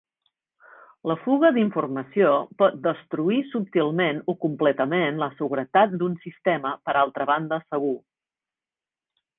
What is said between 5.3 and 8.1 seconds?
seguretat d'un sistema per altra banda segur.